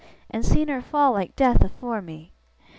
and 0.31 0.43
seen 0.43 0.67
her 0.67 0.81
fall 0.81 1.13
like 1.13 1.35
death 1.35 1.61
afore 1.63 2.01
me. 2.01 2.33